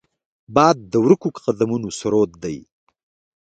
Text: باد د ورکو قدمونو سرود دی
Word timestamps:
باد 0.55 0.77
د 0.91 0.93
ورکو 1.05 1.27
قدمونو 1.45 1.89
سرود 1.99 2.31
دی 2.43 2.57